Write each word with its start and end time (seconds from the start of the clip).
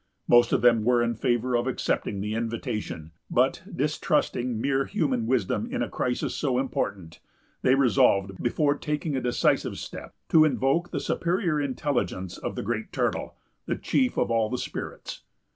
Most 0.27 0.51
of 0.51 0.63
them 0.63 0.83
were 0.83 1.03
in 1.03 1.13
favor 1.13 1.55
of 1.55 1.67
accepting 1.67 2.21
the 2.21 2.33
invitation; 2.33 3.11
but, 3.29 3.61
distrusting 3.71 4.59
mere 4.59 4.85
human 4.85 5.27
wisdom 5.27 5.69
in 5.71 5.83
a 5.83 5.89
crisis 5.89 6.33
so 6.33 6.57
important, 6.57 7.19
they 7.61 7.75
resolved, 7.75 8.41
before 8.41 8.75
taking 8.75 9.15
a 9.15 9.21
decisive 9.21 9.77
step, 9.77 10.15
to 10.29 10.43
invoke 10.43 10.89
the 10.89 10.99
superior 10.99 11.61
intelligence 11.61 12.39
of 12.39 12.55
the 12.55 12.63
Great 12.63 12.91
Turtle, 12.91 13.35
the 13.67 13.75
chief 13.75 14.17
of 14.17 14.31
all 14.31 14.49
the 14.49 14.57
spirits. 14.57 15.21